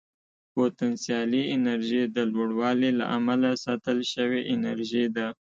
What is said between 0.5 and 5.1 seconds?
پوتنسیالي انرژي د لوړوالي له امله ساتل شوې انرژي